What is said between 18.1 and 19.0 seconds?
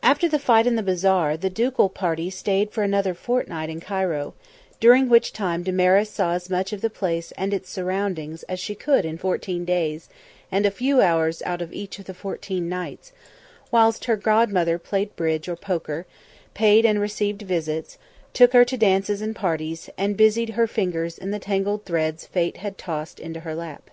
took her to